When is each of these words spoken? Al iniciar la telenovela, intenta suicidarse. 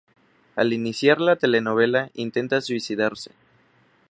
Al 0.55 0.73
iniciar 0.73 1.21
la 1.21 1.35
telenovela, 1.35 2.09
intenta 2.15 2.59
suicidarse. 2.61 3.29